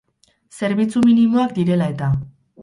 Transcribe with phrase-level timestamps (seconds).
[0.59, 2.11] Zerbitzu minimoak direla eta.